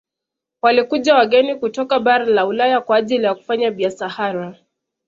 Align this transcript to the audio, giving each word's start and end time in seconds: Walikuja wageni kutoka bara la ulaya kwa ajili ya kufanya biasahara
Walikuja 0.61 1.15
wageni 1.15 1.55
kutoka 1.55 1.99
bara 1.99 2.25
la 2.25 2.45
ulaya 2.45 2.81
kwa 2.81 2.97
ajili 2.97 3.23
ya 3.23 3.35
kufanya 3.35 3.71
biasahara 3.71 4.55